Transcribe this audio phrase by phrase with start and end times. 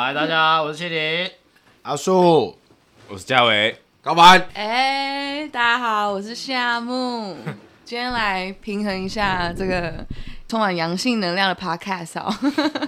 [0.00, 1.32] 嗨，大家好，我是谢霆。
[1.82, 2.56] 阿树，
[3.08, 7.36] 我是嘉伟，高凡，哎、大家好，我是夏木，
[7.84, 10.06] 今天来平衡一下这个
[10.46, 12.32] 充满阳性能量的 podcast 哦。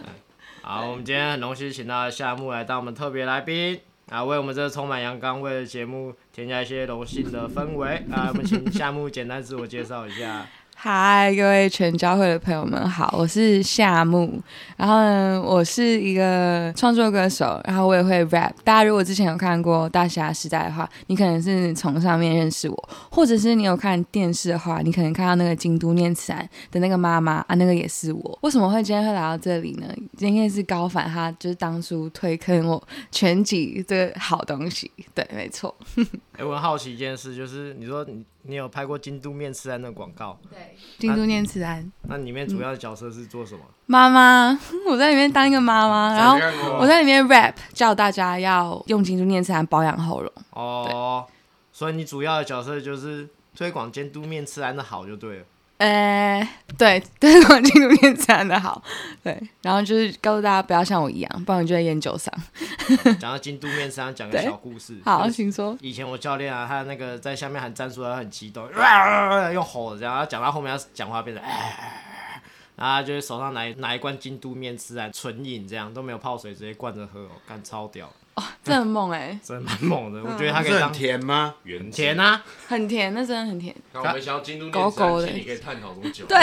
[0.62, 8.26] 好，我们今天很荣幸请到夏木来当我们特别来宾啊，为我们这个充满阳刚味的节目添加一些柔性的氛围啊。
[8.28, 10.46] 我们请夏木简单自我介绍一下。
[10.82, 14.40] 嗨，各位全教会的朋友们好，我是夏木。
[14.78, 18.50] 然后呢，我是一个创作歌手，然后我也会 rap。
[18.64, 28.38] 大家如果之前有看过《大侠时代》的话，你可能是从上面认识我，或者是你有看电视的话，你可能看到那个京都念慈庵的那个妈妈啊，那个也是我。
[28.40, 29.86] 为什么会今天会来到这里呢？
[30.16, 34.90] 今天是高凡，他就是当初推坑我全集这个好东西。
[35.14, 35.76] 对，没错。
[36.38, 43.60] 哎、我很好奇一件事，就是你说你你有拍过京都面吃安的广告，对，京都念慈庵那里面主要的角色是做什么？
[43.86, 46.38] 妈妈， 我在里面当一个妈妈， 然后
[46.78, 50.32] 我在里面 rap，叫大家要用京都念慈庵保养喉咙。
[50.50, 51.26] 哦，
[51.72, 55.44] 所以你主要的角色就是推广监督念慈庵的好就对了。
[55.80, 58.82] 呃，对， 对，广京都念慈庵的好，
[59.22, 62.28] 对，然后就是告诉大家不要像我一样，不然我就在烟酒嗓。
[63.18, 65.00] 讲到京都面吃安，讲个小故事。
[65.06, 65.74] 好，就是请说。
[65.80, 72.42] 以前我教练啊，他那个在下面喊战术，他很激动，啊用吼的这样，他讲到后面要讲话变成，哎，
[72.76, 78.12] 然后就是手上拿拿一罐京都面吃啊，纯饮这样都没有泡水，直接灌着喝哦，干超屌，
[78.64, 80.20] 这很猛哎、真的蛮猛的。
[80.22, 81.54] 我觉得他不是很可以当甜吗？
[81.64, 83.74] 原甜啊，很甜，那真的很甜。
[83.92, 86.24] 那我们想要京都狗狗的你可以探讨多久？
[86.26, 86.38] 对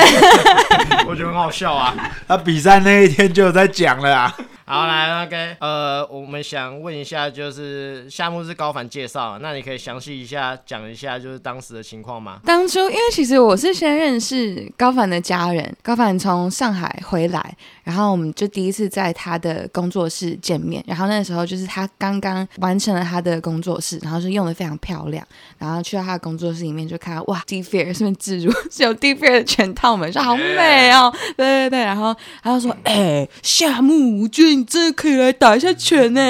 [1.08, 1.95] 我觉得很好笑啊。
[2.28, 4.38] 他比赛那一天就有在讲了啊。
[4.70, 12.42] 好，来那个呃，我们想问一下，就是夏目是高凡介绍，那你可以详细一下讲一下，就是当时的情况吗？
[12.44, 17.56] 当初因为其实我是先认识高凡的家人，高凡从上海回来，
[17.88, 25.25] 然后我们就第一次在他的工作室见面，然后那时候就是他刚刚完成了他的工作室，然后是用的非常漂亮，
[25.58, 36.21] 然后去到他的工作室里面就看到哇 d f a i r 是不是置入 是有 d f a i r 的全套门，说好美哦，对对对，然后他就说，哎、夏木，我觉得你真的可以来打一下拳呢，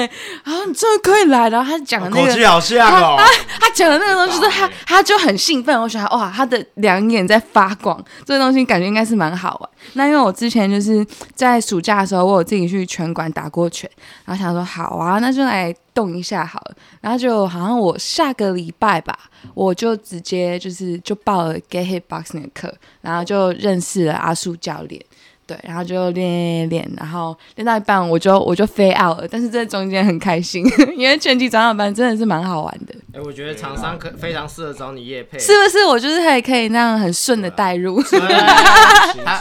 [0.44, 3.16] 然后你真的可以来，然后他讲的那个口气好像哦。
[3.60, 9.70] 他讲的那个东西，就是他他就很兴奋，我想哇，他的两眼在发光，这个东西感觉应该是蛮好玩。
[9.94, 13.90] 那因为我之前就是在在暑假的时候，我有自己去拳馆打过拳，
[14.24, 16.76] 然后想说好啊，那就来动一下好了。
[17.00, 19.18] 然后就好像我下个礼拜吧，
[19.54, 25.02] 我就直接就是就报了 Get Hit Boxing 的课，然后就认识了阿树教练。
[25.48, 30.62] 对，然后就练练练，然后练到一半我就我就飞 out 了，但是这中间很开心，
[30.94, 32.94] 因为拳击长老班真的是蛮好玩的。
[33.14, 38.02] 哎、我觉得厂商可非常适合找你夜配，是不是我就是可以可以那样很顺的带入？
[38.02, 39.40] 他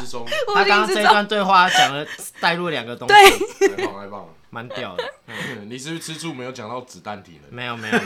[0.63, 2.06] 刚刚这一段对话讲了
[2.39, 3.13] 带入两个东西，
[3.59, 4.28] 对，太棒太棒了。
[4.50, 5.03] 蛮屌的。
[5.66, 7.47] 你是不是吃醋没有讲到子弹体了？
[7.50, 8.00] 没有没有，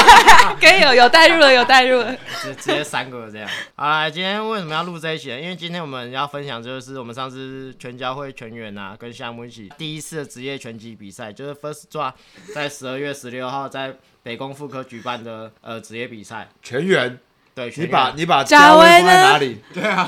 [0.60, 2.16] 可以有有带入了，有带入了。
[2.42, 3.48] 直直接三个这样。
[3.76, 5.40] 好啦，今天为什么要录这一期呢？
[5.40, 12.12] 因为今天我们要分享就是我们上次全交会全员啊，跟夏目一起第一次的职业拳击比赛，就是 First Draw
[12.54, 16.48] 在十二月十六号在北工妇科举办的呃职业比赛。
[16.62, 17.18] 全员，
[17.54, 19.60] 对，你把你把嘉嘉威威放在呢哪里？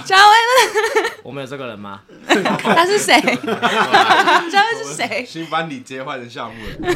[0.04, 0.32] 嘉威
[1.06, 2.02] 呢 我们有这个人吗？
[2.26, 3.20] 他是谁？
[3.20, 5.24] 嘉威是谁？
[5.24, 6.94] 新班里接坏的项目了，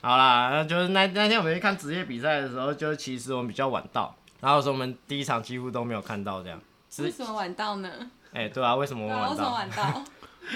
[0.00, 6.60] 好啦，那就是那那天我们去看职业比赛的时候，就其实我们比较晚到，然后说我们第一场几乎都没有看到这样。
[6.90, 7.90] 是，为什么晚到呢？
[8.32, 9.52] 哎、对啊，为什么我们晚到？
[9.52, 10.04] 晚到？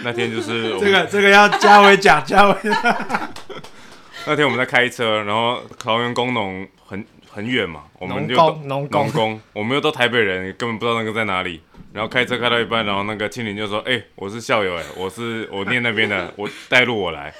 [0.05, 2.57] 那天就是我这们个这个要嘉威讲，嘉威。
[4.25, 11.61] 那天我们在开车，然后桃园工农很很远嘛，我们就农工农工， 我们又都台北人，根本不知道那个在哪里。
[11.93, 17.33] 然后开车开到一半，然后那个庆林就说：“哎、我是校友，哎，我是我念那边的， 我带路我来。”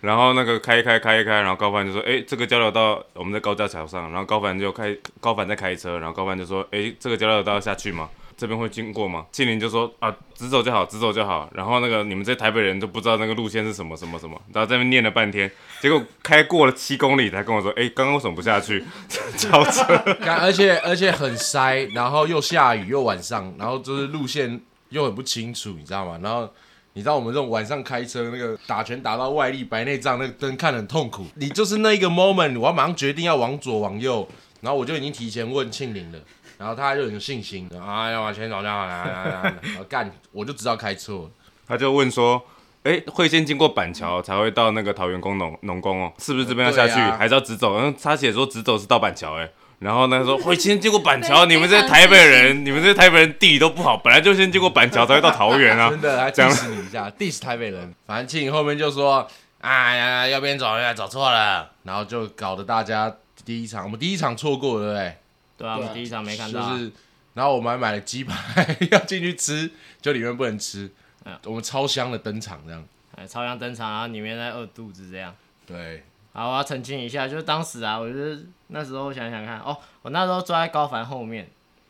[0.00, 8.08] 然后那个开一开开一开，然后高凡就说：“哎、这个交流道我们在高架桥上。”然后高凡就开高凡在开车，然后高凡就说：“哎、这个交流道要下去吗？
[8.42, 15.48] 这边会经过吗？”庆林就说：“啊，直走就好，直走就好。”然后那个你们这台北人都不知道那个路线是什么什么什么，然后在那边念了半天，
[15.80, 18.84] 结果开过了七公里才跟我说：“哎、刚刚为什么不下去？”
[19.38, 19.84] 超车。
[20.26, 26.18] 而且而且很塞，然后又下雨又晚上，然后就是路线又很不清楚，你知道吗？
[26.22, 26.48] 然后
[26.94, 31.24] 你知道我们这种晚上开车，那个打拳打到外力白内障，那个灯看得很痛苦。
[31.36, 34.28] 你就是那一个 moment，我要马上决定要往左往右，
[34.60, 36.18] 然后我就已经提前问庆龄了，
[36.62, 41.30] 然后他就很有信心啊，要往前走就好了，然后干，我就知道开错了。
[41.66, 42.40] 他就问说
[42.84, 49.50] ：“哎、会先经过板桥才会到那个桃园工农农工哦，是不是这边要下去，还是要直走？”然后他写说直走是到板桥，哎，
[49.80, 56.00] 然后呢他说会先经过板桥， 你们这些台北人，你们这些台北人地理都不好，本来就先经过板桥才会到桃园啊 真。
[56.00, 57.92] 的，还这样 diss 你一下，diss 台北人。
[58.06, 59.26] 反正庆颖后面就说，
[59.60, 63.12] 哎呀，右边走，呀，走错了，然后就搞得大家
[63.44, 65.16] 第一场，我们第一场错过了，对不对？
[65.56, 66.92] 对啊，我们第一场没看到啊，就是，
[67.34, 69.70] 然后我们还买了鸡排 要进去吃，
[70.00, 70.90] 就里面不能吃
[71.24, 72.84] 嗯，我们超香的登场这样。
[73.14, 75.34] 哎，超香登场，然后里面在饿肚子这样。
[75.66, 76.02] 对，
[76.32, 81.48] 好，我要澄清一下，就是当时啊，我就是那时候想想看，哦，我那时候坐在高凡后面，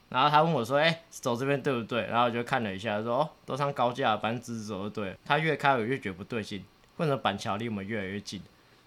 [0.09, 2.03] 然后他问我说，哎、走这边对不对？
[2.09, 5.17] 然后我就看了一下，说，哦，都上高架，反正直直走就对了。
[5.25, 6.65] 他越开我越觉得不对劲，
[6.97, 8.43] 为什么板桥离我们越来越近？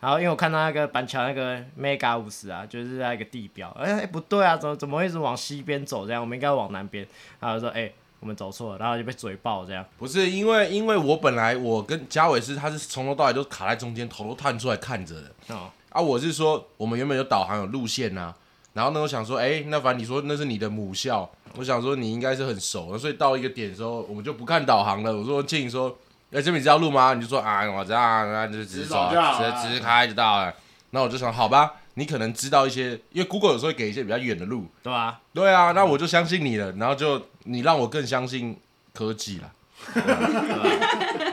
[0.05, 6.21] 然后因为我看到那个板桥那个 mega 五十啊，就是那个地标，哎、哎不对啊，怎么怎么会一直往西边走这样？
[6.21, 7.03] 我们应该往南边。
[7.39, 9.83] 然后说，哎、我们走错了，然后就被嘴爆这样。
[9.97, 15.99] 不是因为因为我本来我跟嘉伟是他是从头到尾都卡在中间，头都探出来看着的哦，啊。
[15.99, 18.31] 我是说我们原本有导航有路线呐、
[18.73, 25.17] 然后呢我想说，哎、那反正你说那是你的母校，我想说你应该是很熟，所以到一个点的时候我们就不看导航了。
[25.17, 25.97] 我说建议说，
[26.35, 27.13] 哎、这边你知道路吗？
[27.13, 30.53] 你就说啊我知道啊，那就直走直走就好了啊，直直开就到了。
[30.89, 38.59] 那我就想，好吧，你可能知道一些，因为 Google 有时候会给一些比较远的路，对吧、对啊，那我就相信你了，然后就你让我更相信
[38.93, 39.51] 科技了。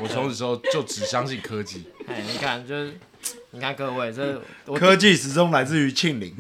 [0.01, 1.85] 我从此之后就只相信科技。
[2.07, 2.97] 哎，你看，就是
[3.51, 6.33] 你看各位，这我科技始终来自于庆龄。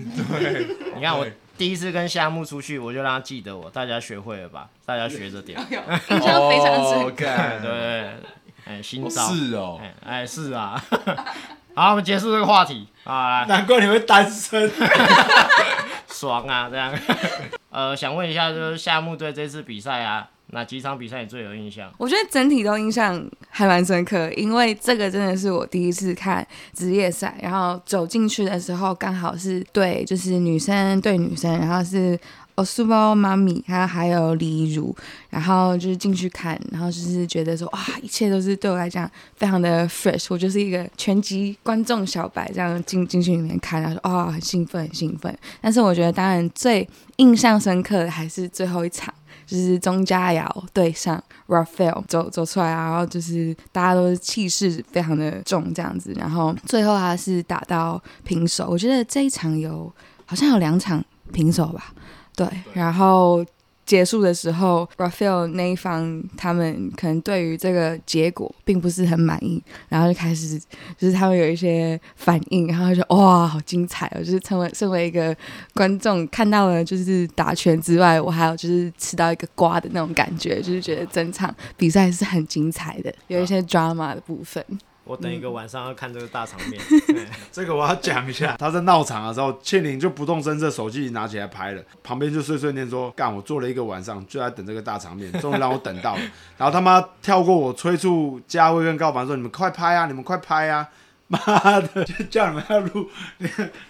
[0.94, 1.26] 你看我
[1.56, 4.68] 第一次跟夏木出去，我就让他记得我，大家学会了吧？
[4.84, 7.04] 大家学着点，印象非常深。
[7.04, 8.32] 哦对
[8.64, 10.82] 哎，新招，是哦，哎哎是啊。
[11.74, 14.70] 好，我们结束这个话题啊，难怪你会单身。
[16.06, 16.92] 爽啊，这样。
[17.70, 21.90] 呃，想问一下，就是夏木对这次比赛啊，哪几场比赛你最有印象？
[21.96, 32.18] 我觉得整体都印象还蛮深刻，因为这个真的是我第一次看职业赛，然后走进去的时候刚好是对，就是女生对女生，然后是
[32.64, 34.94] Osubo 妈咪，还有还有李如，
[35.30, 49.12] 然后就是进去看，然后就是觉得说哇，一切都是对我来讲非常的 fresh，我就是一个全集观众小白这样进进去里面看，然后说啊、很兴奋很兴奋，但是我觉得当然最印象深刻的还是最后一场。
[49.44, 58.68] 就是钟佳瑶对上 Raphael 走走出来，然后就是大家都是气势非常的重这样子，然后最后他是打到平手。
[58.70, 59.92] 我觉得这一场有
[60.24, 61.92] 好像有两场平手吧，
[62.36, 63.44] 对，然后。
[63.84, 70.56] 结束的时候，Raphael 那一方他们可能对于这个结果并不是很满意，然后就开始
[70.96, 74.20] 就是他们有一些反应，然后就哇好精彩哦！
[74.20, 75.36] 就是成为身为一个
[75.74, 84.64] 观众看到了就是打拳之外，我还有就是吃到一个瓜的那种感觉，就是觉得整场比赛是很精彩的，有一些 drama 的部分。
[85.04, 86.80] 我等一个晚上要看这个大场面。
[87.16, 96.20] 哎 这个我要讲一下，他在闹场的时候，庆龄就不动声色，手机拿起来拍了，旁边就碎碎念说：“干，我做了一个晚上，就在等这个大场面，终于让我等到了。”
[96.56, 100.88] 然后他妈跳过我，催促嘉威跟高凡说：“你们快拍啊，你们快拍啊！”
[101.28, 101.38] 妈
[101.80, 103.10] 的，就叫你们要录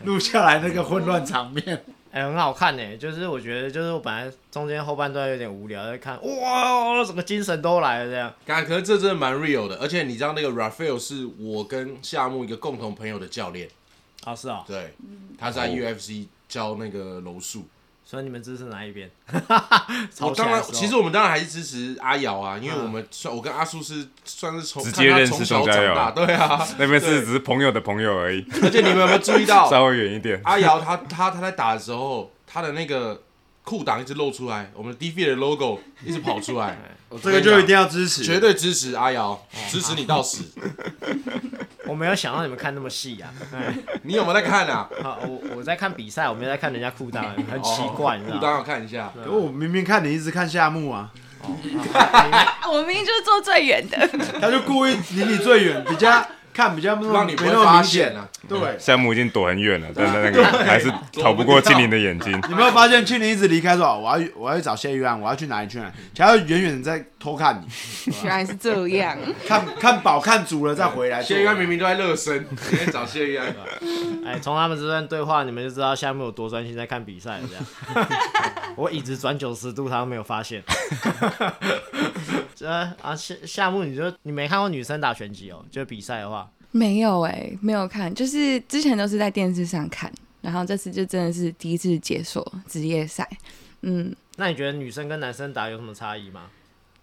[0.04, 1.84] 录下来那个混乱场面。
[2.12, 8.32] 哎、很好看呢，就是我觉得，就是我本来中间后半段有点无聊，在看，哇，整个精神都来了这样。
[8.44, 13.66] 感可是这真的蛮 real 的，而且你知道那个 Raphael 是我跟夏木一个共同朋友的教练，
[14.24, 14.92] 啊，是啊、对，
[15.38, 17.64] 他在 UFC 教那个柔术。
[18.12, 19.10] 所以你们支持哪一边？
[20.20, 30.38] 我当然，其实我们当然还是支持阿瑶啊，因为嗯我们算我跟阿叔是算是从直接认识看他从小钟嘉瑶长大，对啊， 那边是只是朋友的朋友而已，而且你们有没有注意到， 稍微远一点。
[30.44, 33.18] 阿瑶他他他在打的时候，他的那个
[33.64, 36.76] 裤裆一直露出来，我们 D V 的 logo 一直跑出来，
[37.22, 39.40] 这个就一定要支持，绝对支持阿瑶，
[39.70, 40.44] 支持你到死。
[41.86, 43.32] 我没有想到你们看那么细啊。
[43.52, 44.88] 哎你有没有在看啊？
[45.02, 48.42] 好，我我在看比赛，我没有在看人家裤裆，很奇怪，你知裤裆？
[48.44, 49.12] 要看一下。
[49.24, 51.12] 可我明明看你一直看夏目啊，
[52.70, 54.08] 我明明就是坐最远的，
[54.40, 58.08] 他就故意离你最远，比较看比较没让你不没那么会发明显。
[58.08, 58.28] 现啊！
[58.48, 62.32] 对，项目已经躲很远了，但是那个 还是逃不过庆林的眼睛。
[62.48, 69.16] 你没有发现庆林一直离开说哦我要我要去找谢玉安，我要去哪里去哪里，他远远的在偷看你， 原来是这样。
[69.46, 71.22] 看看饱看足了再回来。
[71.22, 73.46] 谢玉安明明都在热身，今天找谢玉安。
[74.26, 77.40] 哎，从他们这段对话，你们就知道夏目有多专心在看比赛了。
[77.48, 78.08] 这样，
[78.76, 80.62] 我椅子转九十度，他都没有发现。
[82.54, 85.64] 这啊，夏夏目，你就你没看过女生打拳击哦？
[85.70, 86.41] 就比赛的话，
[86.72, 93.28] 没有哎、没有看，就是之前都是在电视上看，然后这次就真的是第一次解锁职业赛。
[93.82, 96.46] 嗯，那你觉得女生跟男生打有什么差异吗？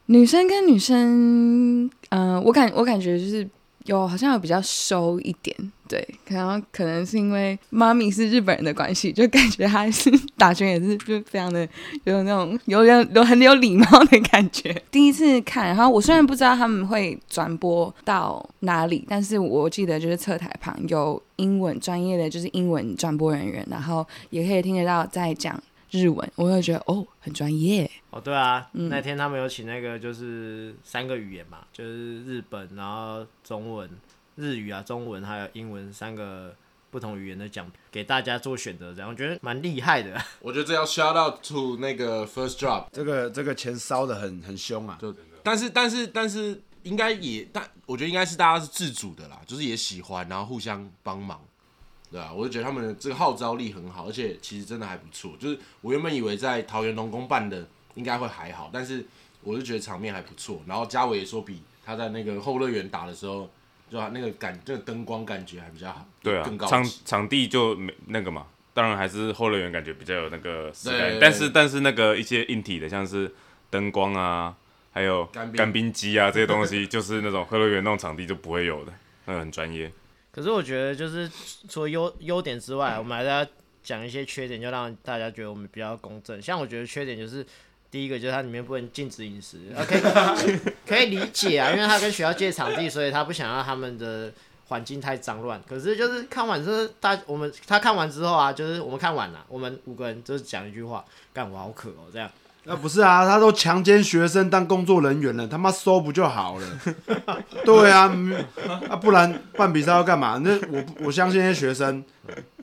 [0.08, 3.48] 女生跟女生，嗯、我感我感觉就是
[3.86, 5.56] 有好像有比较收一点，
[5.88, 11.68] 对，可能可能是因为妈咪是日本人的关系，就感觉他是打拳也是就非常的
[12.04, 14.72] 有那种有有有很有礼貌的感觉。
[14.92, 25.60] 第一次看，然后我虽然不知道他们会转播到哪里，但是我记得就是侧台旁有英文专业的就是英文转播人员，然后也可以听得到在讲
[25.92, 27.90] 日文，我会觉得哦很专业。
[28.12, 33.90] 哦，对啊，嗯那天他们有请那个就是三个语言嘛，就是日本，然后中文、
[34.36, 36.56] 日语啊、中文还有英文三个
[36.90, 40.20] 不同语言的讲给大家做选择，这样我觉得蛮厉害的。
[40.42, 51.40] 我觉得这要 shout out to 那个 First job，这个这个钱烧的很很凶啊，就但是但是但是应该也但我觉得应该是大家是自主的啦，就是也喜欢，然后互相帮忙，
[52.12, 55.34] 对啊，我就觉得他们的这个号召力很好，而且其实真的还不错。
[55.40, 59.06] 就是我原本以为在桃园龙宫办的应该会还好，但是
[59.44, 60.62] 我就觉得场面还不错。
[60.66, 63.50] 然后嘉伟也说比他在那个后乐园打的时候，
[63.92, 67.02] 就他那个感那个灯光感觉还比较好，对啊，场更高级。
[67.06, 70.72] 场地就没那个嘛，当然还是后乐园感觉比较有那个
[71.22, 73.32] 但是但是那个一些硬体的，像是
[73.70, 74.56] 灯光啊，
[74.92, 78.94] 还有干冰干冰机啊这些东西，就是那种后乐园那种场地就不会有的，
[79.26, 79.92] 那个很专业。
[80.40, 81.30] 可是我觉得就是
[81.68, 83.46] 除了优优点之外，我们还是要
[83.84, 86.42] 讲一些缺点，就让大家觉得我们比较公正。
[86.42, 87.46] 像我觉得缺点就是。
[87.92, 90.00] 第一个就是它里面不能禁止饮食，OK，
[90.86, 94.32] 可以理解啊，因为他跟学校借场地，所以他不想让他们的
[94.68, 95.60] 环境太脏乱。
[95.68, 101.04] 可是就是看完之后，大我们他看完之后啊，就是我们看完了，我们五个人就是讲一句话：
[101.34, 102.30] 干我好渴哦，这样。
[102.70, 106.68] 那不是啊，他都强奸学生当工作人员了，他妈收不就好了？
[107.66, 108.46] 对啊，嗯
[108.88, 110.40] 啊，不然办比赛要干嘛？
[110.44, 112.06] 那我我相信那些学生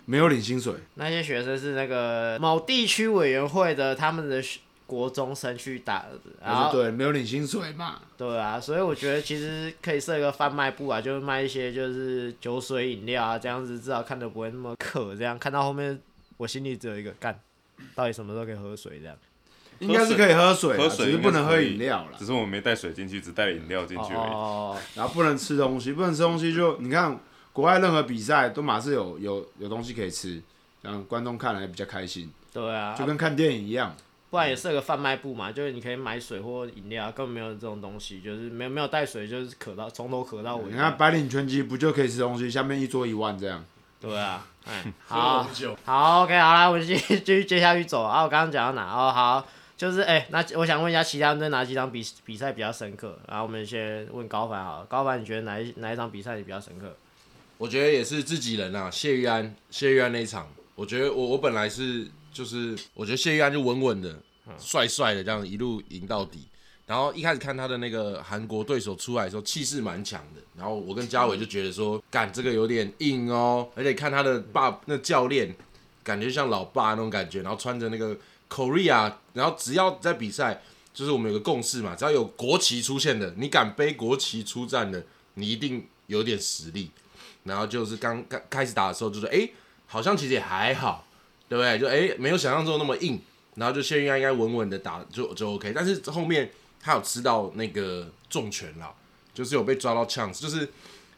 [0.05, 4.41] 没有领薪水，那些学生是那个某地区委员会的他们的
[4.87, 7.97] 国中生去打的，然后然后对，没有领薪水嘛。
[8.17, 15.17] 对啊，所以我觉得其实可以设一个贩卖部啊，就是卖一些就是酒水饮料啊，这样子至少看着不会那么渴。
[15.17, 15.99] 这样看到后面，
[16.37, 17.37] 我心里只有一个干，
[17.97, 19.17] 到底什么时候可以喝水这样？
[19.79, 22.27] 应该是可以喝水啊，喝水只是不能喝饮料了只。
[22.27, 24.31] 是我们没带水进去，只带了饮料进去而已。
[24.33, 27.19] 哦，然后不能吃东西，不能吃东西就你看
[27.53, 30.43] 国外任何比赛都马是有有有东西可以吃，
[30.83, 33.95] 让观众看了也比较开心，对啊，就跟看电影一样。
[34.29, 40.65] 不然也设个贩卖部嘛，就是你可以买水或饮料，根本没有这种东西，就是没有没有带水，就是渴到从头渴到尾。
[40.71, 43.65] 你看白领拳击不就可以吃东西，下面一桌一万这样。
[44.01, 45.47] 对啊，哎， 好
[45.85, 48.25] 好，OK，好啦，我们继续继续接下去走啊。
[48.25, 48.93] 我刚刚讲到哪？
[48.93, 53.19] 哦，好，就是哎、那我想问一下，其他人对哪几场比比赛比较深刻？
[53.29, 56.97] 然后我们先问高凡好了，高凡你觉得哪一哪一场比赛你比较深刻？
[57.59, 64.15] 我觉得也是自己人啊，谢玉安，谢玉安那一场，我觉得我我本来是就是，我觉得谢玉安就稳稳的、
[64.59, 66.47] 帅帅的这样一路赢到底。
[66.87, 70.41] 然后一开始看他的那个韩国对手出来的时候，气势蛮强的。
[70.57, 75.53] 然后我跟嘉伟就觉得说，干这个有点硬哦，而且看他的爸那教练，
[76.05, 78.17] 感觉像老爸那种感觉，然后穿着那个
[78.51, 80.63] Korea，然后只要在比赛，
[80.93, 86.91] 就是我们有个共识嘛，只要有国旗出现的，你敢背国旗出战的，你一定有点实力。
[87.45, 89.53] 然后就是刚刚开始打的时候，就说哎、诶
[89.87, 91.07] 好像其实也还好，
[91.49, 91.79] 对不对？
[91.79, 93.21] 就哎、诶没有想象中那么硬。
[93.57, 98.93] 然后就谢玉安应该稳稳的打就就 OK，但是后面他有吃到那个重拳啦，
[99.33, 100.71] 就是有被抓到呛，就是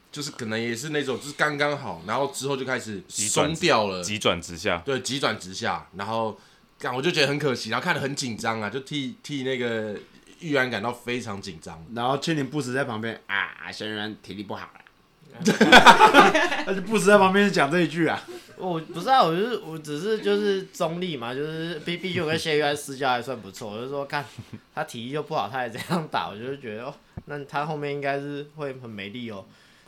[0.09, 6.39] 就是可能也是那种就是刚刚好，然后之后就开始松掉了，急转直下，对，急转直下，然后
[6.79, 9.95] 干我就觉得很可惜，然后看得很紧张啊，就替替那个
[10.39, 11.85] 玉安感到非常紧张。
[11.93, 15.43] 然后千年不时在旁边啊，轩辕体力不好了，
[16.65, 18.23] 他就不时在旁边讲这一句啊。
[18.55, 24.25] 我不知道，我就是我只是就是中立嘛，就是毕毕竟我跟谢玉安私交还算不错，我就说看
[24.73, 26.93] 他体力就不好，他也这样打，我就觉得哦，
[27.25, 29.45] 那他后面应该是会很没力哦，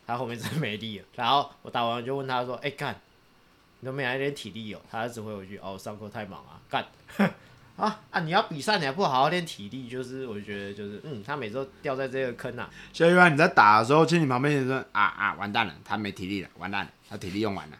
[0.07, 1.05] 他后面真没力了。
[1.15, 2.97] 然后我打完我就问他说，哎、干，
[3.81, 4.81] 你都没来练体力哦？
[4.89, 6.85] 他只回我一句，哦，上课太忙啊，干。
[7.77, 8.19] 啊啊！
[8.19, 12.69] 你要比赛，你还不好好练体力，就是我就觉得就是，嗯，他每次都掉在这个坑啊。
[12.93, 17.77] 小鱼啊你在打的时候，去你旁边人说啊啊，完蛋了，他没体力了，完蛋了，他体力用完了，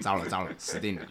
[0.00, 1.02] 糟了糟了，死定了。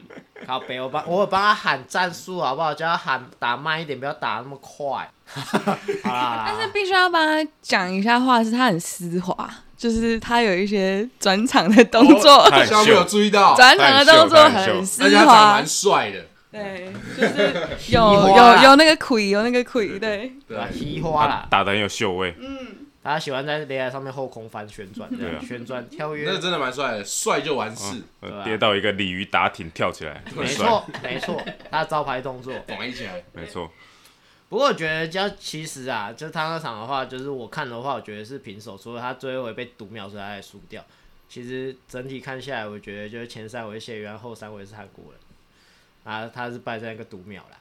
[0.45, 2.73] 靠北，我帮我有帮他喊战术好不好？
[2.73, 5.09] 叫他喊打慢一点，不要打那么快。
[6.03, 18.01] 好啦，但是必须要帮他讲一下话，是他很丝滑，就是他有一些转场的动作，他很下面有注意到，转场的动作很丝而且他长得滑蛮，帅的，对，就是有
[18.35, 22.37] 有有那个魁，有那个魁，对，对花啦，打的很有秀味，大
[23.13, 32.53] 家喜欢在擂台上面后空翻旋转，对啊旋转跳跃那，真的蛮帅的，帅就完事，呃对啊跌到一个鲤鱼打挺跳起来，没帅，错没错，他的招牌动作。
[32.67, 33.23] 绑一起来。
[33.33, 33.71] 没错。
[34.49, 40.83] 不过我觉得，就其实啊，就他那场的话，就是我看的话，我觉得是平手，除了他最后一回被读秒，所以他才输掉。
[41.29, 45.21] 其实整体看下来，我觉得就是前三回谢元，后三回是韩国人，
[46.03, 47.57] 啊，他是败在一个读秒啦。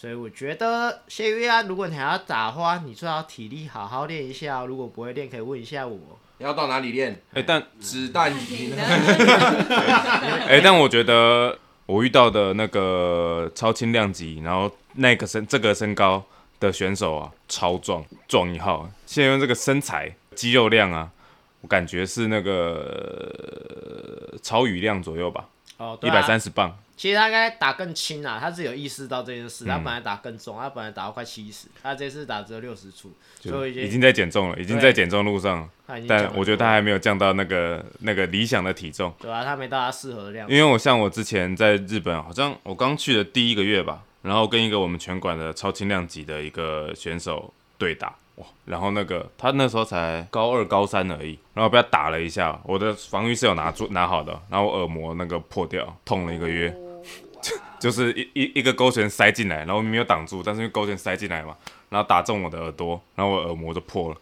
[0.00, 4.66] 所以我觉得谢玉安，如果你还要打的话，你最好体力好好练一下哦。
[4.66, 5.98] 如果不会练，可以问一下我。
[6.38, 7.20] 要到哪里练？
[7.32, 8.78] 哎、但子弹体能。
[10.46, 16.24] 哎、但我觉得我遇到的那个超轻量级，然后那个身这个身高
[16.60, 18.88] 的选手啊，超壮，壮一号。
[19.04, 21.10] 现在用这个身材、肌肉量啊，
[21.62, 26.72] 我感觉是那个呃超羽量左右吧，哦，一百三十磅。
[26.98, 35.70] 其实他应该打更轻啊，他是有意识到这件事，嗯他本来打更重，他本来打到快七十，他这次打只有六十出，所以已经已经在减重了，已经在减重路上
[36.08, 39.14] 但我觉得他还没有降到那个那个理想的体重。
[39.20, 40.56] 对啊，他没到他适合的量因。
[40.56, 56.76] 为我像我之前在日本，好像我刚去的第一个月吧，然后跟一个我们拳馆的超轻量级的一个选手对打，哇，然后那个他那时候才高二高三而已，然后被他打了一下，我的防御是有拿住拿好的，然后我耳膜那个破掉，痛了一个月，
[57.78, 61.56] 就是一一一个勾拳塞进来，然后没有挡住，但是因为勾拳塞进来嘛，
[61.88, 64.16] 然后打中我的耳朵，然后我耳膜就破了，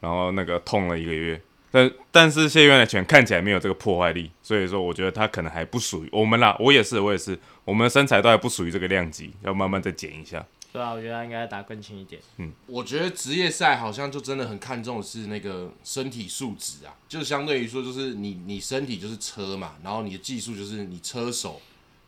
[0.00, 1.40] 然后那个痛了一个月。
[1.70, 6.56] 但但是谢元的拳看起来没有这个破坏力，所以说我觉得他可能还不属于我们啦。
[6.58, 10.44] 我也是，我也是，我们的身材都还不属于这个量级，要慢慢再减一下。
[10.72, 12.20] 对啊，我觉得他应该打更轻一点。
[12.38, 21.60] 嗯我觉得职业赛好像就真的很看重的是那个身体素质啊，就相对于说，就是你你身体就是车嘛，然后你的技术就是你车手，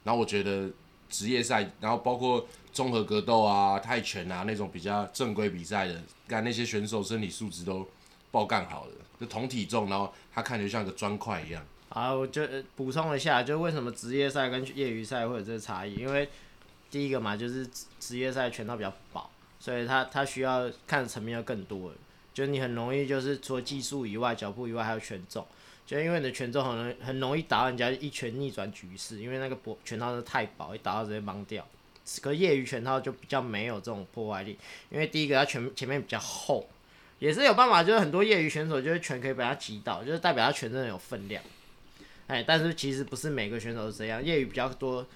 [0.09, 0.71] 然后我觉得
[1.11, 7.87] 职业赛，然后包括综合格斗啊、泰拳啊那种比较正规比赛的，干那些选手身体素质都
[8.31, 11.63] 爆干好的，就同体重，然后他看起来就像个砖块一样。
[11.91, 12.41] 啊，我就
[12.75, 15.97] 补充一下，就为什么职业赛跟业余赛会有这个差异？
[15.97, 16.27] 因为
[16.91, 17.69] 第一个嘛，就是
[18.01, 19.29] 职业赛拳套比较薄，
[19.61, 21.93] 所以他他需要看的层面要更多。
[22.33, 25.47] 就你很容易就是除了技术以外，脚步以外还有权重，
[25.89, 31.67] 就因为你的权重很容很容易打到人家一拳逆转局势，因为那个薄拳套是太薄，一打到直接崩掉。
[32.21, 34.59] 可业余拳套就比较没有这种破坏力，
[34.91, 36.69] 因为第一个它拳前面比较厚，
[37.19, 41.43] 也是有办法，就是很多业余选手就是拳可以把它击倒，就是代表他拳真的有分量。
[42.27, 45.07] 哎，但是其实不是每个选手都这样，业余比较多，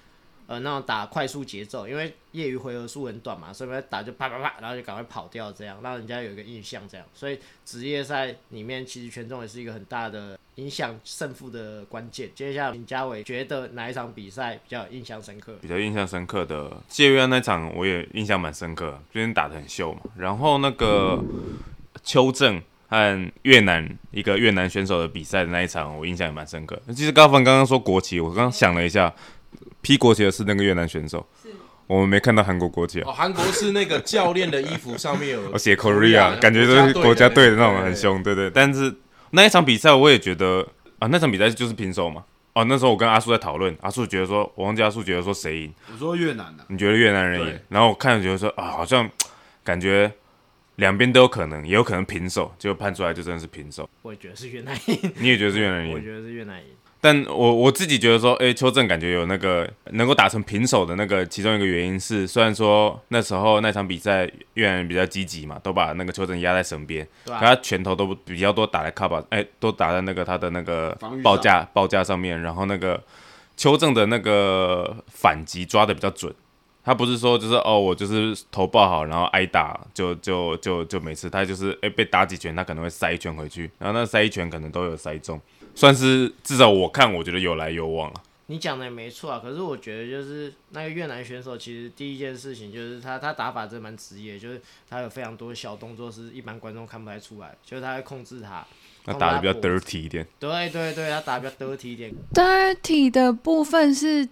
[0.47, 7.07] 呃，那种打快速节奏，因为业余回合数很短嘛，所以打就啪啪啪，然后就赶快跑掉，这样让人家有一个印象，这样。
[7.13, 12.31] 所以职业赛里面其实权重也是一个很大的影响胜负的关键。
[12.35, 15.55] 接下来林家伟觉得哪一场比赛比较印象深刻？
[15.61, 20.01] 比较印象深刻的谢约那场，我也印象蛮深刻，最近打得很秀嘛。
[20.17, 21.23] 然后那个
[22.05, 26.79] 邱正和越南一个越南选手的比赛的那一场，我印象也蛮深刻。
[26.89, 29.13] 其实高凡刚刚说国旗，我刚刚想了一下，
[29.81, 31.27] 披国旗的是那个越南选手，
[31.87, 33.09] 我们没看到韩国国旗啊。
[33.09, 37.97] 哦，韩国是那个 教练的衣服上面有我写 Korea，感觉都是国家队的那种很。
[37.97, 38.51] 凶，对对。
[38.51, 38.95] 但是
[39.33, 40.67] 那一场比赛我也觉得
[40.99, 42.25] 啊，那场比赛就是平手嘛。
[42.55, 47.59] 哦，那时候我跟阿树在讨论，阿树觉得说，我忘记阿树觉得说谁赢，我说越南的、你觉得越南人赢？
[47.71, 49.09] 然后我看了觉得说啊，好像
[49.65, 50.13] 感觉
[50.77, 53.89] 两边都有可能，也有可能平手，结果判出来就真的是平手。
[54.03, 55.95] 我也觉得是越南赢，你也觉得是越南人赢？
[55.95, 56.67] 我觉得是越南赢。
[57.05, 73.03] 但我我自己觉得说，哎、邱正感觉有那个能够打成平手的那个其中一个原因是，虽然说那时候那场比赛越南人比较积极嘛，都把那个邱正压在身边，他拳头都比较多打在卡巴，哎、都打在那个他的那个报价报价上面，然后那个
[73.57, 76.33] 邱正的那个反击抓的比较准，
[76.85, 85.41] 他不是说就是哦我就是头抱好，然后挨打就就就就没事，他就是哎、被打几拳，他可能会塞一拳回去，然后那塞一拳可能都有塞中，
[85.75, 88.23] 算是至少我看我觉得有来有往了。
[88.47, 98.67] 你讲的也没错啊，可是我觉得就是那个越南选手，其实第一件事情就是他他打法真蛮职业，就是他有非常多小动作是一般观众看不太出来，就是他会控制他，
[99.05, 104.29] 他打的比较 dirty 一点，对对对，他打得比较 dirty 一点，dirty 的部分是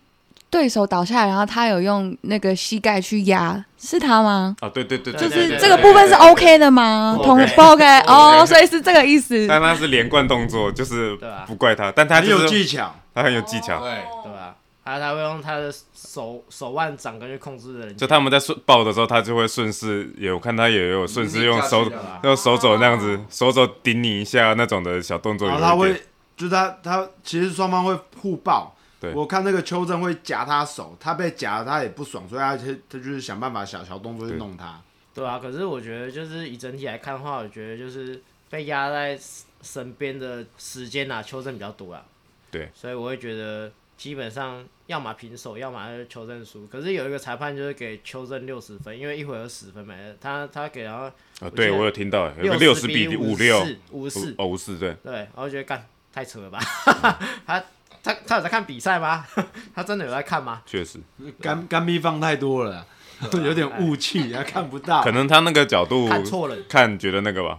[0.50, 4.56] 对手倒下来，然后他有用那个膝盖去压，是他吗？
[4.60, 7.14] 啊对对对，就是这个部分是 OK 的吗？
[7.16, 9.46] 不同 OK 不 OK 哦，所以是这个意思。
[9.46, 12.94] 但他是连贯动作，就是不怪他，但他很有就是技巧。
[13.14, 13.80] 他很有技巧。
[13.80, 13.90] 对，
[14.24, 21.90] 对吧、他他会用他的手手腕掌根去控制人家，就他们在顺抱的时候，他就会顺势，有看他也有顺势用手
[22.24, 25.48] 用手肘那样子，手肘顶你一下那种的小动作。
[25.48, 25.92] 然后他会，
[26.36, 28.74] 就是他他其实双方会互抱。
[29.00, 34.80] 对我看那个邱正会夹他手，他被夹了他也不爽，所以他他他就是想办法小小动作去弄他。
[35.14, 39.18] 对啊，可是我觉得就是以整体来看的话，我觉得就是被压在
[39.62, 42.04] 身边的时间啊，邱正比较多啊。
[42.50, 46.66] 对，所以我会觉得基本上要么平手，要么就是邱正输。
[46.66, 51.10] 可是有一个裁判就是给邱正六十分，因为一回合十分没了，他他给然后
[51.40, 56.58] 哦，对我有听到，有个六十比五五六，五四哦五四对，对，然后觉得干太扯了吧？
[57.46, 57.62] 他
[58.02, 59.26] 他他有在看比赛吗？
[59.74, 60.62] 他真的有在看吗？
[60.66, 60.98] 确实，
[61.40, 62.86] 干干逼放太多了啦，
[63.44, 65.02] 有点雾气，还看不到。
[65.02, 66.56] 可能他那个角度看错了。
[66.68, 67.58] 看觉得那个吧，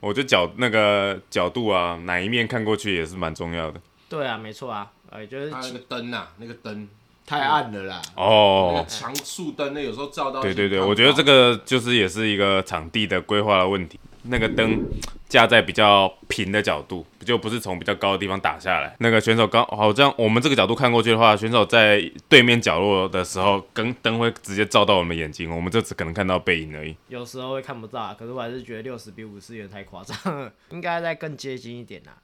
[0.00, 3.80] 我觉得角那个角度啊，哪一面看过去也是蛮重要的。
[4.08, 6.88] 对啊，没错啊，哎，就是他那个灯呐，那个灯，
[7.26, 8.02] 太暗了啦。
[8.16, 10.40] 哦那哦个，墙树灯，那有时候照到。
[10.40, 13.98] 对对对，我觉得这个就是也是一个场地的规划的问题。
[14.24, 14.84] 那个灯
[15.28, 18.94] 架在比较平的角度，就不是从比较高的地方打下来。
[19.00, 26.96] 那个选手刚好这样，我们这个角度看过去的话，选手在对面角落的时候，跟灯会直接照到我们眼睛，我们就只可能看到背影而已。
[27.08, 32.16] 有时候会看不到啊，可是我还是觉得六十比五十有点太夸张了，应该再更接近一点啦。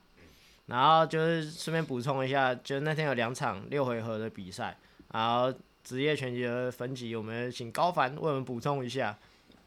[0.67, 4.77] 然后就是顺便补充一下，就是那天有两场六回合的比赛，
[5.13, 9.17] 然后职业拳击的分级，我们请高凡为我们补充一下，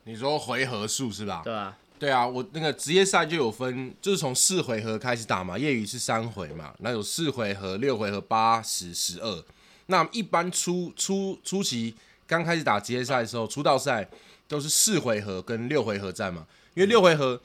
[0.03, 1.41] 你说回合数是吧？
[1.43, 1.75] 对吧？
[2.01, 9.43] 对啊，我那个职业赛就有分，就是从四回合开始打嘛，业余是三回嘛，那有四回合、六回合、八十、十二。
[9.85, 11.93] 那一般初初初期
[12.25, 14.09] 刚开始打职业赛的时候，出道赛
[14.47, 17.39] 都是四回合跟六回合战嘛，因为六回合，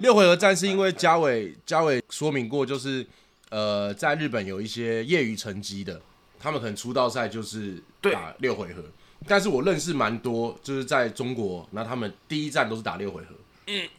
[0.00, 3.06] 六回合战是因为嘉伟嘉伟说明过，就是
[3.48, 5.98] 呃，在日本有一些业余成绩的，
[6.38, 8.82] 他们可能出道赛就是打六回合，
[9.26, 13.34] 但是我认识蛮多，就是在中国，那他们第一站都是打六回合。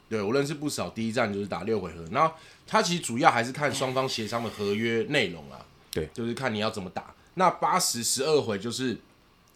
[0.09, 2.33] 对我认识不少，第一站就是打六回合，然后
[2.65, 7.13] 他其实主要还是看双方协商的合约内容啊，对，就是看你要怎么打。
[7.33, 8.97] 那八十十二回就是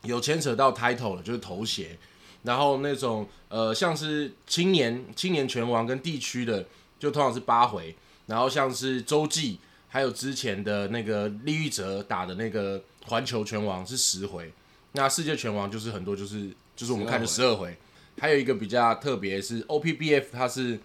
[0.04, 1.98] 有牵扯到 title 了，就是头衔，
[2.44, 6.66] 然后那种呃像是青年青年拳王跟地区的，
[7.00, 7.96] 就通常是八回，
[8.28, 14.52] 然后像是洲际，还有之前的那个李玉哲打的那个环球拳王是十回，
[14.92, 17.78] 那世界拳王就是很多就是就是我们看的十二回。
[18.22, 20.80] 还有一个比较特别是 OPBF，它是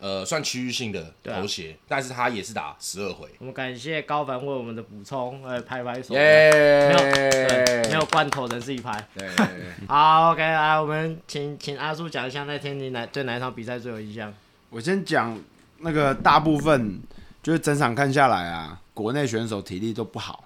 [0.00, 3.28] 呃算区域性的头衔，但是它也是打十二回。
[3.40, 6.14] 我们感谢高凡为我们的补充，呃，拍拍手。
[6.14, 9.06] 耶、没有对，没有罐头人自己拍。
[9.14, 9.28] 对，
[9.86, 14.32] 好，OK，来，我们请请阿叔讲一下那天你哪对哪一场比赛最有印象？
[14.70, 15.38] 我先讲
[15.80, 16.98] 那个大部分，
[17.42, 20.44] 就是整场看下来啊，国内选手体力都不好，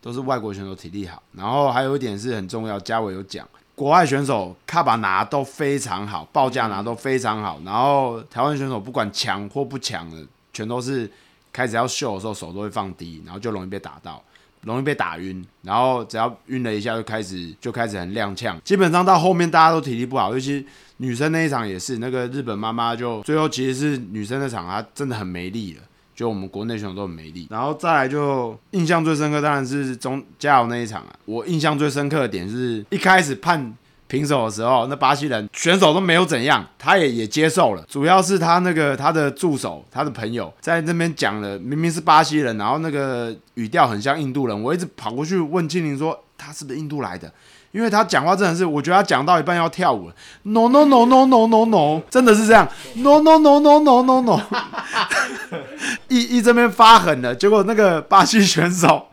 [0.00, 1.22] 都是外国选手体力好。
[1.30, 7.60] 然后还有一点是很重要，嘉伟有讲，国外选手卡把拿都非常好，报价拿都非常好。
[7.64, 10.16] 然后台湾选手不管强或不强的，
[10.52, 11.08] 全都是
[11.52, 14.20] 开始要秀的时候手都会放低，然后就容易被打到。
[14.62, 18.58] 容易被打晕，然后只要晕了一下就开始就开始很踉跄。
[18.64, 25.82] 基本上到后面大家都体力不好，尤其女生那一场也是，那个日本妈妈就最后其实是女生那场她真的很没力了，
[26.16, 27.46] 就我们国内选手都很没力。
[27.48, 33.76] 然后再来就印象最深刻当然是中加油那一场啊，我印象最深刻的点是一开始判。
[34.08, 37.84] 平手的时候，那巴西人选手都没有怎样，他也也接受了。
[37.88, 44.62] 主要是他那个他的助手，他的朋友在那边讲了，明明是巴西人，然后那个语调很像印度人。
[44.62, 47.32] 我一直跑过去问庆龄说，他是不是印度来的？
[47.76, 50.10] 因为他讲话真的是，我觉得他讲到一半要跳舞。
[50.44, 52.66] No no no no no no no，真的是这样。
[52.94, 54.40] No no no no no no no，
[56.08, 59.08] 一一这边发狠了，结果那个巴西选手。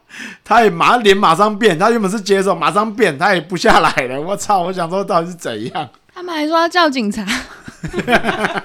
[0.46, 4.22] 他也马脸马上变，他原本是接受，马上变，他也不下来了。
[4.22, 4.62] 我操！
[4.62, 5.90] 我想说到底是怎样？
[6.16, 7.26] 他们还说要叫警察，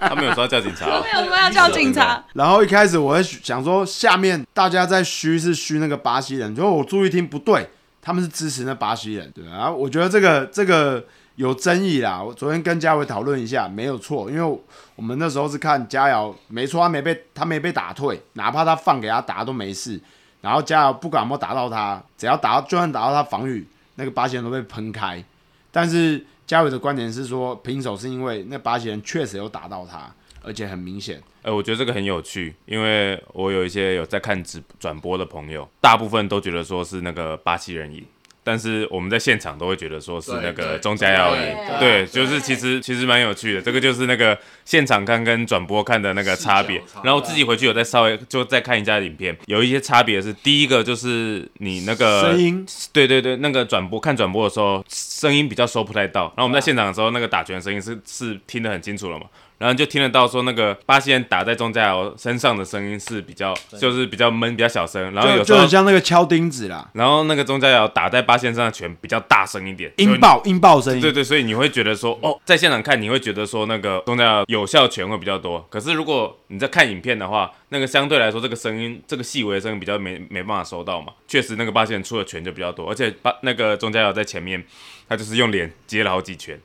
[0.00, 2.22] 他没有说要叫警察哦，没有说要叫警察。
[2.34, 7.70] 然后一开始我会想说，下面大家在嘘是嘘那个巴西人，结果我注意听不对，
[8.08, 12.22] 他们是支持那巴西人，对然后我觉得这个这个有争议啦。
[12.22, 14.60] 我昨天跟嘉伟讨论一下，没有错，因为
[14.96, 20.00] 我们那时候是看佳瑶，没错，他没被他没被打退，哪怕他放给他打都没事。
[20.40, 25.22] 然后佳瑶，不管有没有打到他，只要打到，就算打到他防御，那个巴西人都被喷开。
[25.70, 30.10] 但是嘉伟的观点是说，平手是因为那巴西人确实有打到他，
[30.48, 31.22] 而且很明显。
[31.42, 38.02] 呃，我觉得这个很有趣，因为我有一些有在看直转播的朋友，大部分都觉得说是那个巴西人赢。
[38.44, 41.42] 但是我们在现场都会觉得说是那个中加耀赢，
[41.78, 46.82] 对，就是其实其实蛮有趣的，这个就是那个现场看跟转播看的那个差别。
[47.04, 59.26] 然后自己回去有再稍微就再看一下影片，有一些差别是，第一个就是你那个声音，对对对，那个转播看转播的时候声音比较收不太到，然后我们在现场的时候那个打拳的声音是是听得很清楚了嘛。
[59.58, 65.78] 然后就听得到说那个巴西人打在钟嘉瑶身上的声音是比较，就是比较闷、比较小声，然后有时候就就。
[65.78, 71.00] 像那个敲钉子啦，然后那个钟嘉瑶打在巴西人身上的拳比较大声一点，音爆音爆声音。
[71.00, 75.64] 对对，所以你会觉得说，哦，在现场看你会觉得说那个钟嘉瑶有效拳会比较多。
[75.70, 81.12] 可是如果你在看影片的话，那个相对来说这个声音，这个细微的声音比较没没办法收到嘛。
[81.28, 84.64] 确实那个巴西人出的拳就比较多，而且巴那个钟嘉瑶在前面，
[85.08, 86.58] 他就是用脸接了好几拳。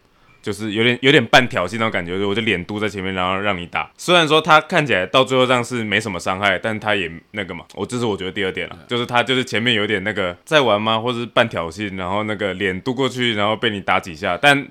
[0.44, 3.90] 就是有点有点半挑衅那种感觉，我就脸嘟在前面，然后让你打。
[3.98, 14.68] 虽然说他看起来到最后这样是没什么伤害，但他也那个嘛，我这是我觉得第二点了，就是他就是前面有点那个在玩吗，或者是半挑衅，然后那个脸嘟过去，然后被你打几下，但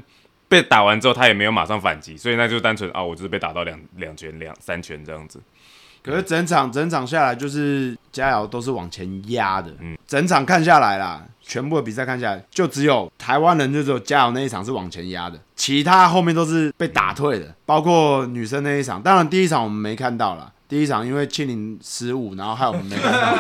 [0.47, 5.41] 被打完之后他也没有马上反击，所以那就单纯啊，我就是被打到两两拳、两三拳这样子。
[6.03, 9.71] 可是整场整场下来，就是佳瑶都是往前压的。
[9.81, 19.01] 嗯嗯，整场看下来啦，全部的比赛看下来，就只有台湾人就只有佳瑶那一场是往前压的，其他后面都是被打退的，包括女生那一场。
[19.01, 23.39] 当然第一场我们没看到啦，第一场因为庆龄失误，然后害我们没看到。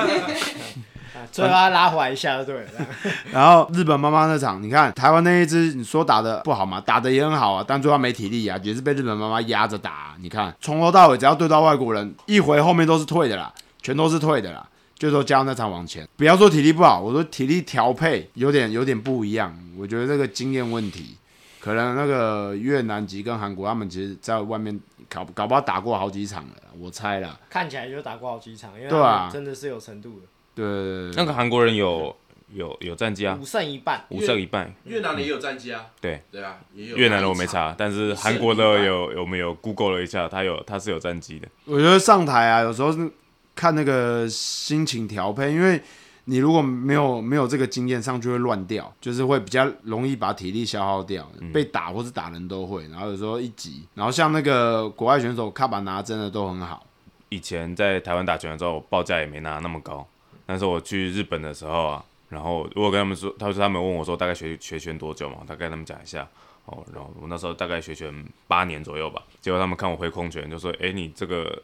[1.30, 2.70] 最后他拉回来一下就对了。
[3.30, 6.80] 然后日本妈妈那场，你看台湾那一支，你说打的不好嘛？
[6.80, 14.66] 打的也很好啊，但最后没体力啊，也是被日本妈妈压着打啊、你看从头到尾，只要对到外国人，一回后面都是退的啦，全都是退的啦。
[14.96, 19.52] 就说加上那场往前，不要说体力不好，我说体力调配有点有点不一样。
[19.76, 21.16] 我觉得这个经验问题，
[21.58, 27.36] 可能那个越南籍跟韩国他们其实在外面搞搞不好打过好几场了，我猜啦。
[27.50, 32.14] 看起来就打过好几场，因为对啊真的是有程度的，对那个韩国人有
[32.52, 34.04] 有有战绩啊，五胜一半。
[34.10, 34.72] 五胜一半。
[34.84, 36.22] 越南的也有战绩啊，对。
[36.30, 36.96] 对啊，也有。
[36.96, 41.48] 越南的我没查，但是韩国的有我们有 Google 了一下，他有他是有战绩的。
[41.64, 43.10] 我觉得上台啊，有时候是
[43.54, 45.80] 看那个心情调配，因为
[46.24, 51.26] 你如果没有没有这个经验，上去会乱掉，就是会比较容易把体力消耗掉。
[51.52, 56.86] 被打或是打人都会，然后有时候一急，然后像那个国外选手卡巴拿真的都很好，
[57.30, 60.06] 以前在台湾打拳的时候，报价也没拿那么高，
[60.46, 66.26] 但是我去日本的时候啊，然后我跟他们说，他说他们问我说大概学学拳多久嘛，大概跟他们讲一下。
[66.64, 71.60] 哦，然后我那时候大概学拳八年左右吧，结果他们看我挥空拳，就说：“哎、你这个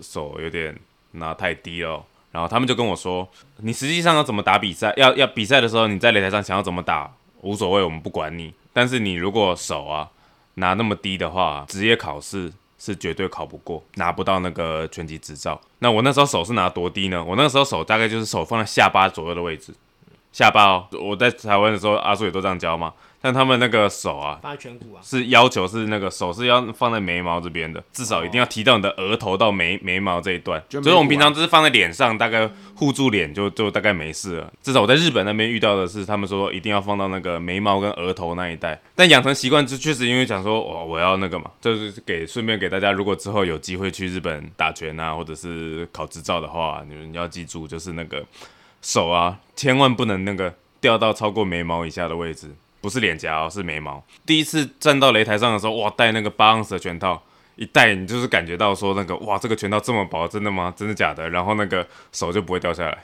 [0.00, 0.74] 手有点
[1.10, 3.28] 拿太低了。”然后他们就跟我说
[3.60, 4.90] ：“你实际上要怎么打比赛？
[4.96, 7.12] 要要比赛的时候，你在擂台上想要怎么打
[7.42, 8.54] 无所谓，我们不管你。
[8.72, 10.08] 但是你如果手啊
[10.54, 15.60] 拿那么低的话，职业考试是绝对考不过，拿不到那个拳击执照。
[15.80, 17.22] 那我那时候手是拿多低呢？
[17.22, 19.74] 我那时候手大概就是手放在下巴左右的位置，
[20.32, 20.86] 下巴哦。
[20.92, 22.92] 我在台湾的时候，阿叔也都这样教嘛。
[23.20, 30.62] 但他们那个手啊，放在颧骨啊，是要求是那个手是要放在眉毛这边的，至少一定要提到你的额头到眉眉毛这一段。
[30.68, 34.52] 就以我们平常就是放在脸上，大概护住脸就就大概没事了。
[34.62, 38.80] 至少我在日本那边遇到的是，他们说一定要放到那个眉毛跟额头那一带。
[38.94, 48.24] 但养成习惯就确实因为想说，哦，我要那个嘛，就是给顺便给大家，如果之后有机会去日本打拳啊，或者是考执照的话，你们要记住，就是那个
[48.80, 52.54] 手啊，千万不能那个掉到超过眉毛以下的位置。
[52.88, 54.02] 不是脸颊哦，是眉毛。
[54.24, 57.22] 第一次站到擂台上的时候，哇，戴那个八盎司的拳套，
[57.56, 60.72] 一戴你就是感觉到说那个哇，这个拳套这么薄，真的吗？
[60.74, 61.28] 真的假的？
[61.28, 62.96] 然后那个手就不会掉下来，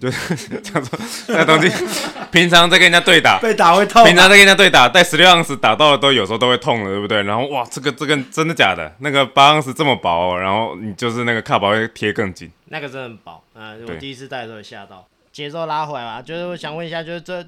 [0.00, 0.98] 就是 这样说。
[1.28, 1.70] 那东西
[2.32, 7.22] 平常在跟人家对打，被打会痛啊、平常在跟人家对打，带十六盎司打到的都有时候都会痛了，对不对？
[7.24, 8.90] 然后哇，这个这个真的假的？
[9.00, 12.50] 那个八盎司这么薄、哦，然后你就是那个卡薄会贴更紧。
[12.70, 13.44] 那个真的很薄。
[13.54, 16.22] 啊、我第一次戴的时候吓到，节奏拉回来吧。
[16.22, 17.44] 就是我想问一下，就是这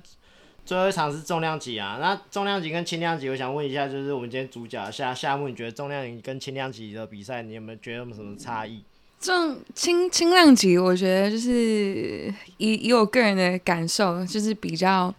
[0.65, 8.83] 最后一场是重量级啊，那重量级跟轻量级，我想问一下，就是我们今天主角夏夏木，你觉得重量级跟轻量级的比赛，你有没有觉得有没有什么差异？
[9.21, 15.13] 重轻轻量级，我觉得就是以以我个人的感受，就是比较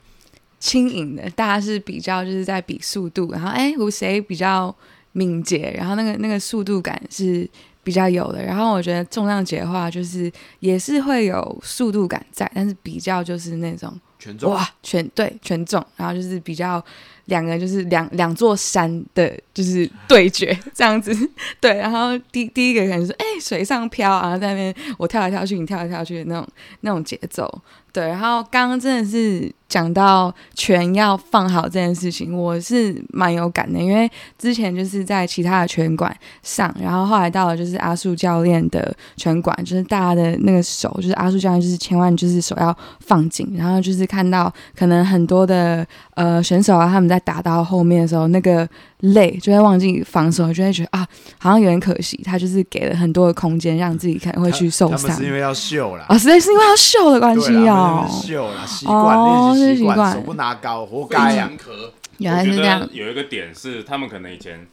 [0.60, 4.74] 轻盈的，大家是比较就是在比速度，然后哎，我谁比较
[5.12, 7.48] 敏捷，然后那个那个速度感是
[7.84, 8.42] 比较有的。
[8.44, 13.94] 然后我觉得重量级的话，就是也是会有速度感在，但是比较就是那种
[14.44, 16.84] 哇，全对全中，然后就是比较
[17.26, 21.16] 两个就是两两座山的，就是对决这样子。
[21.60, 26.48] 对，然后第第一个感觉是哎、水上漂啊，在那边我跳来跳去，你跳来跳去的那种
[26.82, 27.62] 那种节奏。
[27.94, 48.68] 对，然后刚刚真的是讲到拳要放好这件事情，我是蛮有感的，因为之前就是在其他的拳馆上，然后后来到了就是阿树教练的拳馆，就是大家的那个手，就是阿树教练就是千万就是手要放紧，然后就是看到可能很多的呃选手啊，他们在打到后面的时候，那个
[49.02, 56.06] 累就会忘记防守，就会觉得啊，好像有点可惜，他就是给了很多的空间让自己可能会去受他伤们是因为要秀啦。
[56.08, 61.36] 啊，实在是因为要秀的关系哦习惯习习惯，是习惯手不拿高，活该
[62.18, 62.88] 原来是这样。
[62.92, 64.68] 有一个点是，他们可能以前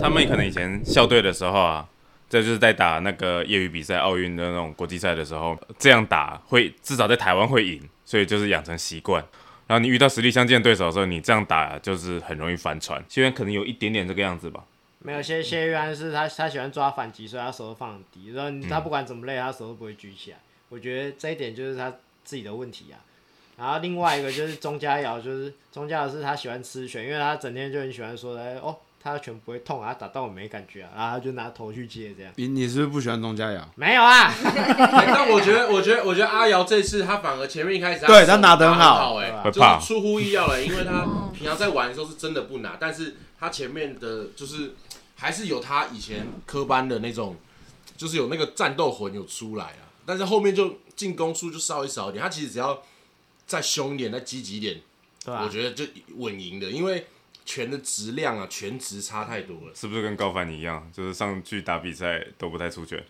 [0.00, 1.86] 他们可能以前校队的时候啊，
[2.30, 9.22] 这就是在打那个业余比赛、奥运的那种国际赛的时候，这样打会至少在台湾会赢，所以就是养成习惯。
[9.66, 13.02] 然后你遇到实力相近的对手的时候，你这样打就是很容易翻船。
[13.08, 14.64] 谢渊可能有一点点这个样子吧。
[14.98, 20.38] 没有谢谢玉安是他他喜欢抓反击，所以他手都放很低，然后他不管怎么累，他手都不会举起来。
[20.70, 21.92] 我觉得这一点就是他
[22.24, 22.96] 自己的问题啊。
[23.56, 32.32] 然后另外一个就是钟嘉瑶，就是钟嘉瑶是他喜欢吃拳，因为他整天就很喜欢说，哎哦，他的拳不会痛啊，他打到我没感觉啊，然后他就拿头去接这样。
[32.36, 33.70] 你你是不是不喜欢钟嘉瑶？
[33.74, 38.94] 没有啊，哎 但我觉得，我觉得，我觉得阿瑶这次他反而前面一开始对他拿得很好。
[38.94, 44.72] 好，哎，就是出乎意料了， 因为他平常在玩的时候是真的不拿，但是他前面的就是
[45.16, 47.36] 还是有他以前科班的那种，
[47.98, 52.82] 就是有那个战斗魂有出来啊，但是后面就进攻数就稍微少一点，他其实只要
[53.46, 54.80] 再凶一点，再积极一点，
[55.22, 55.84] 对吧、我觉得就
[56.16, 57.06] 稳赢的，因为
[57.44, 59.72] 拳的质量啊，拳质差太多了。
[59.74, 63.02] 是不是跟高凡你一样，就是上去打比赛都不太出拳？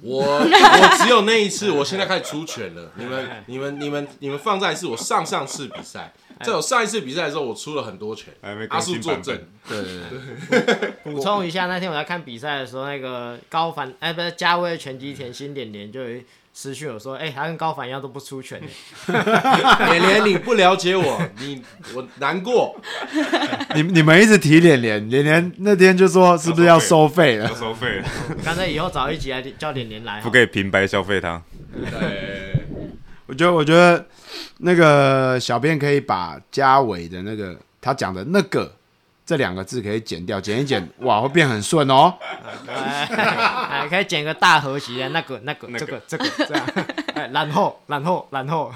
[0.00, 2.92] 我我只有那一次，我现在开始出拳了。
[2.96, 8.34] 你们你们你们你们放在是我上上次比赛，在我上一次比赛的时候，我出了很多拳。
[8.42, 16.24] 还没阿树作证，对对对， 补充一下，那天我在看比赛的时候，那个高凡哎，不是嘉威拳击田心点点就有一
[16.56, 18.68] 私讯我说，哎、他跟高凡一样都不出拳欸
[19.90, 21.60] 连连你不了解我，你
[21.92, 22.80] 我难过。
[23.74, 27.54] 你你们一直提脸脸，脸脸那天就说是不是要收费了要？
[27.56, 28.08] 收费了，
[28.44, 31.42] 干脆以后找一集来叫脸脸来，不可以平白消费他。
[31.72, 32.64] 对，
[33.26, 34.06] 我觉得我觉得
[34.58, 38.72] 那个小编可以把嘉伟的那个他讲的那个
[39.26, 42.12] 这两个字可以剪掉，剪一剪， 哇，会变很顺哦。
[43.88, 46.66] 可以剪个大和谐的那个、那个、那个这个、这个这样，
[47.14, 48.72] 哎，然后、然后、然后，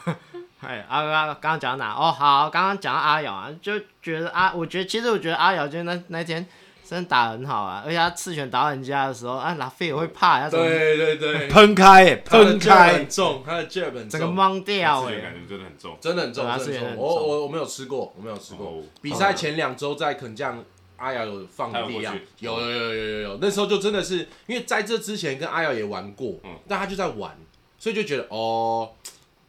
[0.60, 1.92] 哎，阿阿刚刚讲到哪？
[1.94, 6.44] 哦，好，刚刚讲到阿瑶啊，就觉得啊，我觉得其实我觉得阿瑶就那那天
[6.88, 12.94] 真的打得很好啊，而且他刺拳打到人家的时候，啊，拉菲也会怕，他怎么对对对，喷开喷开。
[12.94, 15.98] 很，重，他的 jab 很整个重，懵掉哎、刺拳感觉真的很重。
[16.00, 16.96] 真的很重，真的很重。
[16.96, 18.66] 我我我没有吃过，我没有吃过。
[18.68, 18.82] 哦。
[19.02, 20.64] 比赛前两周在肯将，
[20.96, 26.58] 阿瑶有放力量有，有有有有有有，那时候就真的是因为在这之前跟阿瑶也玩过，嗯。
[26.66, 27.36] 但他就在玩，
[27.78, 28.90] 所以就觉得哦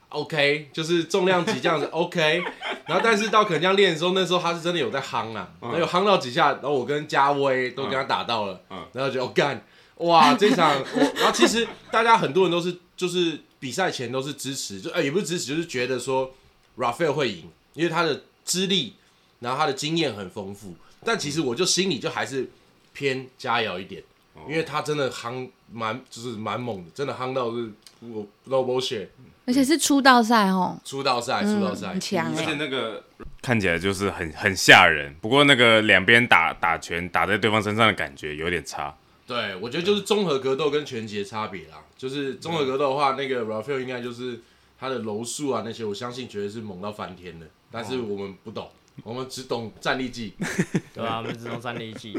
[0.09, 2.41] ，OK，就是重量级这样子 OK，
[2.87, 9.63] 然后但是到肯将练的时候，那时候他是真的有在夯啊，然后有夯到几下，然后我跟嘉威都跟他打到了，嗯然后就哦干，
[9.97, 16.31] 哇这场 我，然后其实大家很多人都是就是比赛前都是支持，就哎、也不是支持，就是觉得说
[16.77, 18.93] Rafael 会赢，因为他的资历，
[19.39, 20.75] 然后他的经验很丰富。
[21.03, 22.49] 但其实我就心里就还是
[22.93, 24.03] 偏佳瑶一点，
[24.47, 29.07] 因为他真的夯蛮就是蛮猛的，真的夯到是我 no bullshit
[29.49, 33.03] 而且是出道赛哦，出道赛出道赛很强而且那个
[33.41, 38.95] 看起来就是很很吓人，不过那个两边打打拳打在对方身上的感觉有点差。
[39.25, 41.83] 对，我觉得就是综合格斗跟拳击的差别啦。
[41.97, 44.39] 就是综合格斗的话，那个 Rafael 应该就是
[44.79, 47.47] 他的柔术啊那些，我相信绝对是猛到翻天的。
[47.71, 48.69] 但是我们不懂，
[49.03, 50.35] 我们只懂战力技。
[50.93, 52.15] 对吧、我们只懂战力技。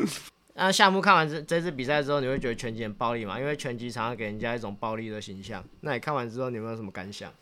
[0.54, 3.38] 那夏木看完这这次比赛之后，你会觉得拳击很暴力吗？
[3.38, 5.64] 因为拳击常常给人家一种暴力的形象。
[5.80, 7.32] 那你看完之后，你有没有什么感想？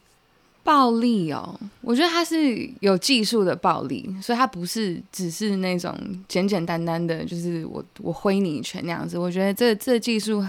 [0.65, 5.97] 暴力哦，我觉得他是有技术的暴力，所以他不是只是那种
[6.29, 9.17] 简简单单的，就是我我挥你一拳那样子。
[9.19, 10.45] 我觉得这这技术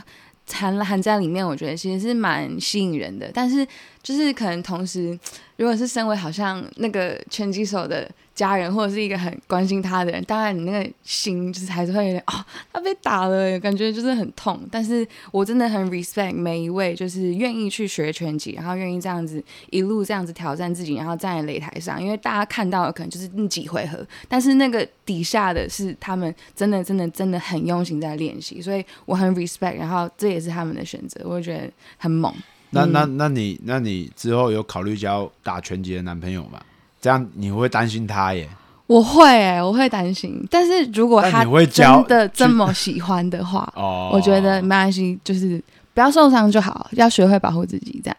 [0.52, 3.32] 含含在里面，我觉得其实是蛮吸引人的。
[3.34, 3.66] 但是
[4.02, 5.18] 就是可能同时，
[5.58, 12.34] 如果是身为好像那个拳击手的家人，或者是一个很关心他的人，当然你那个心就是还是会有点哦，
[12.72, 14.60] 他被打了，感觉就是很痛。
[14.72, 32.34] 但是我真的很 respect 每一位就是愿意去学拳击，然后愿意这样子一路这样子挑战自己，然后站在擂台上，因为大家看到的可能就是那几回合，但是那个底下的是他们真的真的真的很用心在练习，所以我很 respect，然后这也是他们的选择，我觉得很猛。
[32.72, 36.60] 那那那你那你之后有考虑交打拳击的男朋友吗？
[37.02, 38.50] 这样你会担心他耶？
[38.88, 45.62] 我会哎、我会担心，但是如果他真的这么喜欢的话， 哦，我觉得没关系，就是
[45.94, 48.18] 不要受伤就好，要学会保护自己，这样。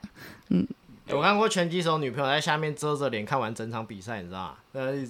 [0.51, 0.67] 欸
[1.17, 4.55] 我看过拳击手女朋友在下面遮着脸看完整场比赛，你知道吗？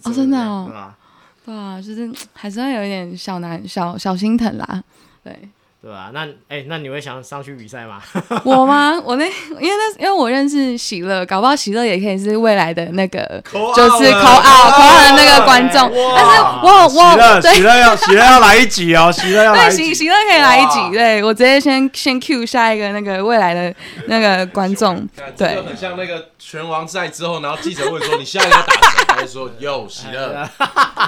[0.04, 0.96] 哦真的哦对啊？
[1.44, 4.82] 对啊，就是还是会有一点小难小小心疼啦。
[5.22, 5.38] 对，
[5.82, 8.02] 对吧、那哎、那你会想上去比赛吗？
[8.44, 9.00] 我吗？
[9.02, 15.90] 我那因为那因为我认识喜乐，搞不好喜乐也可以是未来的那个，就是口号口号的那个观众。
[16.14, 19.94] 但是我我喜乐我喜乐要喜乐要来一集哦，喜乐要来对喜一集。
[19.94, 23.74] 喜乐可以来一集，对我直接先先 Q 下一个那个未来的
[24.06, 30.46] 那个观众，对这个很像那个拳王赛之后，然后记者问说你下一个要打谁，他就说哟喜乐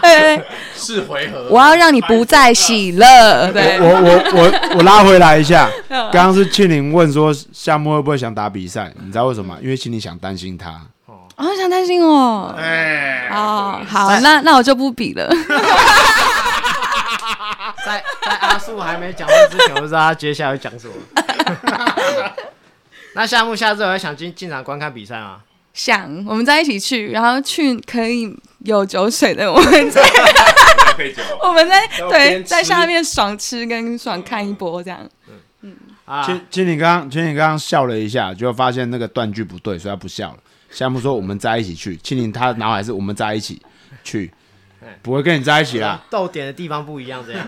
[0.01, 0.43] 对，
[0.75, 9.61] 是回合，我要让你不再喜乐，对我我我 我拉回来一下， 刚刚是庆玲问说夏木会不会想打比赛，你知道为什么吗？
[9.63, 10.81] 因为庆玲想担心他。
[11.37, 15.29] 哦，想担心哦，哎，哦，好，那那我就不比了。
[17.85, 20.95] 在在阿树还没讲完之前，我不知道他接下来会讲什么。
[23.15, 25.39] 那夏木下次还会想进进场观看比赛吗？
[25.75, 30.03] 想我们在一起去，然后去可以有酒水的，我们在
[30.97, 31.22] 配酒。
[31.43, 35.09] 我们在对在下面爽吃跟爽看一波这样。
[35.62, 40.38] 嗯啊，庆庆玲刚刚庆玲刚刚笑了一下，就发现那个断句不对，所以他不笑了。
[40.70, 43.62] 夏木说我们在一起去，庆林他脑海是我们在一起
[44.03, 44.32] 去，
[45.03, 46.03] 不会跟你在一起啦。
[46.11, 47.47] 逗点的地方不一样，这样。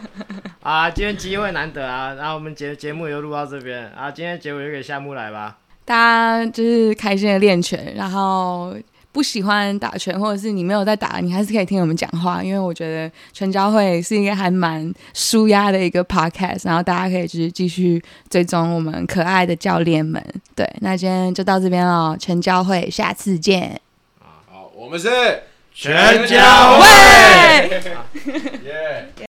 [0.62, 5.56] 啊，今天机会难得啊，然后我们节节目也就录到这边啊，今天结尾就给夏木来吧。
[5.84, 8.76] 大家就是开心的练拳，然后
[9.16, 20.22] 不喜欢打拳，或者是你没有在打，你还是可以听我们讲话，因为我觉得全教会是一个还蛮舒压的一个 podcast，然后大家可以就是继续追踪我们可爱的教练们。
[20.54, 23.80] 对，那今天就到这边了，全教会，下次见，
[24.20, 25.08] 好，我们是
[25.72, 27.70] 全家喂，
[28.66, 29.08] 耶。
[29.16, 29.25] 耶